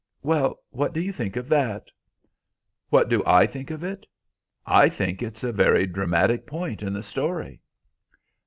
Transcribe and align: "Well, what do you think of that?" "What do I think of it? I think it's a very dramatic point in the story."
"Well, 0.23 0.57
what 0.71 0.93
do 0.93 0.99
you 0.99 1.11
think 1.11 1.35
of 1.35 1.47
that?" 1.49 1.89
"What 2.89 3.07
do 3.07 3.21
I 3.23 3.45
think 3.45 3.69
of 3.69 3.83
it? 3.83 4.07
I 4.65 4.89
think 4.89 5.21
it's 5.21 5.43
a 5.43 5.51
very 5.51 5.85
dramatic 5.85 6.47
point 6.47 6.81
in 6.81 6.91
the 6.91 7.03
story." 7.03 7.61